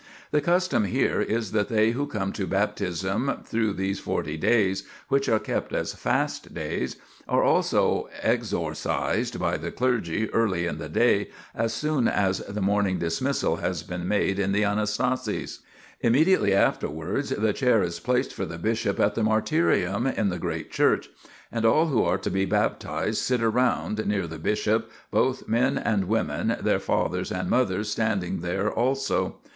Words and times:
The 0.31 0.41
custom 0.41 0.85
here 0.85 1.21
is 1.21 1.51
that 1.51 1.69
they 1.69 1.91
who 1.91 2.07
come 2.07 2.33
to 2.33 2.47
Baptism 2.47 3.41
through 3.45 3.73
those 3.73 3.99
forty 3.99 4.35
days, 4.35 4.83
which 5.09 5.29
are 5.29 5.37
kept 5.37 5.73
as 5.73 5.93
fast 5.93 6.55
days, 6.55 6.95
are 7.27 7.43
first 7.61 7.75
exorcised 8.23 9.39
by 9.39 9.57
the 9.57 9.69
clergy 9.69 10.27
early 10.33 10.65
in 10.65 10.79
the 10.79 10.89
day, 10.89 11.29
as 11.53 11.71
soon 11.71 12.07
as 12.07 12.39
the 12.39 12.63
morning 12.63 12.97
dismissal 12.97 13.57
has 13.57 13.83
been 13.83 14.07
made 14.07 14.39
in 14.39 14.53
the 14.53 14.63
Anastasis. 14.63 15.59
Immediately 15.99 16.55
afterwards 16.55 17.29
the 17.29 17.53
chair 17.53 17.83
is 17.83 17.99
placed 17.99 18.33
for 18.33 18.47
the 18.47 18.57
bishop 18.57 18.99
at 18.99 19.13
the 19.13 19.21
martyrium 19.21 20.07
in 20.07 20.29
the 20.29 20.39
great 20.39 20.71
church, 20.71 21.11
and 21.51 21.63
all 21.63 21.89
who 21.89 22.03
are 22.03 22.17
to 22.17 22.31
be 22.31 22.45
baptised 22.45 23.19
sit 23.19 23.43
around, 23.43 24.03
near 24.07 24.25
the 24.25 24.39
bishop, 24.39 24.89
both 25.11 25.47
men 25.47 25.77
and 25.77 26.05
women, 26.07 26.57
their 26.59 26.79
fathers 26.79 27.31
and 27.31 27.51
mothers 27.51 27.87
standing 27.91 28.39
there 28.39 28.73
also. 28.73 29.35